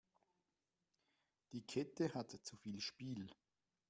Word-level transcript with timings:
Die 1.51 1.61
Kette 1.63 2.15
hat 2.15 2.31
zu 2.31 2.57
viel 2.57 2.79
Spiel. 2.81 3.29